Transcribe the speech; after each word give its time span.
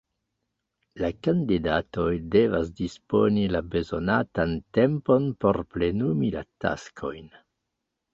La 1.03 1.09
kandidatoj 1.25 2.05
devas 2.35 2.71
disponi 2.79 3.43
la 3.55 3.61
bezonatan 3.75 4.55
tempon 4.79 5.29
por 5.45 5.61
plenumi 5.75 6.31
la 6.37 6.43
taskojn. 6.67 7.29